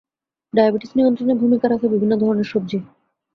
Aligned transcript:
Diabetes 0.53 0.91
নিয়ন্ত্রণে 0.95 1.33
ভূমিকা 1.41 1.65
রাখে 1.67 1.87
বিভিন্ন 1.93 2.13
ধরনের 2.21 2.47
সবজি। 2.51 2.77